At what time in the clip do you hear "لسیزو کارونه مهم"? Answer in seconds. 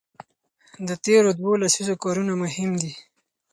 1.63-2.71